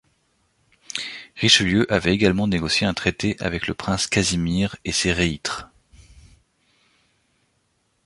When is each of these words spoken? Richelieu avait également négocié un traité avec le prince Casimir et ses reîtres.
Richelieu 1.39 1.85
avait 1.93 2.11
également 2.15 2.47
négocié 2.47 2.87
un 2.87 2.93
traité 2.95 3.37
avec 3.39 3.67
le 3.67 3.75
prince 3.75 4.07
Casimir 4.07 4.75
et 4.83 4.91
ses 4.91 5.13
reîtres. 5.13 5.69